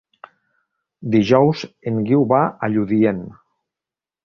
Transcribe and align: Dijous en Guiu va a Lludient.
Dijous 1.15 1.61
en 1.93 2.01
Guiu 2.09 2.25
va 2.33 2.41
a 2.69 2.73
Lludient. 2.73 3.23